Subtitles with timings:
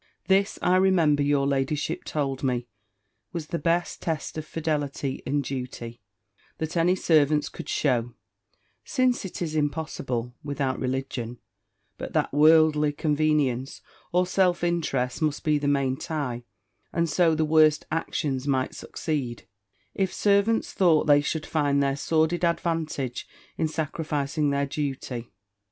[0.25, 2.65] This, I remember, your ladyship told me,
[3.33, 6.01] was the best test of fidelity and duty,
[6.57, 8.15] that any servants could shew;
[8.83, 11.37] since it was impossible, without religion,
[11.99, 16.45] but that worldly convenience, or self interest, must be the main tie;
[16.91, 19.45] and so the worst actions might succeed,
[19.93, 25.29] if servants thought they should find their sordid advantage in sacrificing their duty.